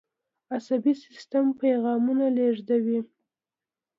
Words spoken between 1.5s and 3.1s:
پیغامونه لیږدوي